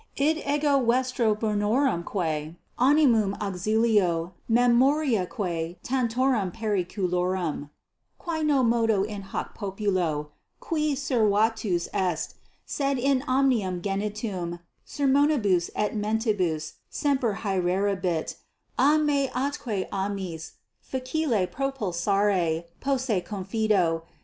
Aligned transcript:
Id 0.17 0.41
ego 0.51 0.83
vestro 0.83 1.35
bonorumque 1.35 2.55
omnium 2.79 3.35
auxilio 3.39 4.31
memoriaque 4.49 5.75
tantorum 5.83 6.51
periculorum, 6.51 7.69
quae 8.17 8.41
non 8.41 8.65
modo 8.67 9.03
in 9.03 9.21
hoc 9.21 9.53
populo, 9.53 10.31
qui 10.59 10.95
servatus 10.95 11.87
est, 11.93 12.33
sed 12.65 12.97
in 12.97 13.21
omnium 13.27 13.79
gentium 13.79 14.57
sermonibus 14.87 15.69
ac 15.75 15.93
mentibus 15.93 16.73
semper 16.89 17.35
haerebit, 17.43 18.37
a 18.79 18.97
me 18.97 19.27
atque 19.35 19.87
a 19.91 20.09
meis 20.09 20.53
facile 20.81 21.45
propulsari 21.45 22.63
posse 22.79 23.21
confido. 23.21 24.01